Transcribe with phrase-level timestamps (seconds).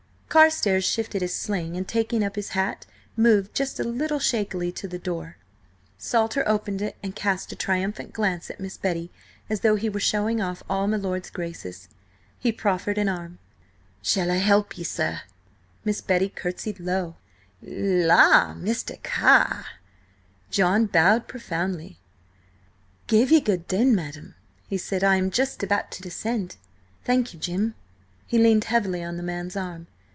[0.33, 2.85] Carstares shifted his sling, and taking up his hat,
[3.17, 5.35] moved just a little shakily to the door.
[5.97, 9.11] Salter opened it, and cast a triumphant glance at Miss Betty,
[9.49, 11.89] as though he were showing off all my lord's graces.
[12.39, 13.39] He proffered an arm.
[14.01, 15.19] "Shall I help ye, sir?"
[15.83, 17.17] Miss Betty curtsied low.
[17.61, 19.03] "La, Mr.
[19.03, 19.65] Carr!"
[20.49, 21.99] John bowed profoundly.
[23.07, 24.35] "Give ye good den, madam,"
[24.69, 25.03] he said.
[25.03, 26.55] "I am just about to descend.
[27.03, 27.75] Thank you, Jim."
[28.25, 29.87] He leaned heavily on the man's arm.